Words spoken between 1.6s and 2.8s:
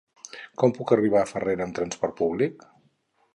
amb trasport públic?